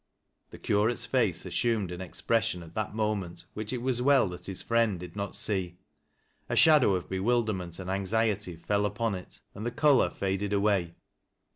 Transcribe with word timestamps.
The 0.49 0.57
curate's 0.57 1.05
face 1.05 1.45
assumed 1.45 1.91
an 1.91 2.01
expression 2.01 2.63
at 2.63 2.73
that 2.73 2.95
moment, 2.95 3.45
which 3.53 3.71
it 3.71 3.83
was 3.83 4.01
well 4.01 4.27
that 4.29 4.49
h:s 4.49 4.63
rriend 4.67 4.97
did 4.97 5.15
not 5.15 5.35
see. 5.35 5.77
A 6.49 6.55
shadow 6.55 6.95
of 6.95 7.07
bewilderment 7.07 7.77
and 7.77 7.87
anxiety 7.87 8.55
fell 8.55 8.87
upon 8.87 9.13
it 9.13 9.41
and 9.53 9.63
the 9.63 9.69
color 9.69 10.09
faded 10.09 10.53
away. 10.53 10.95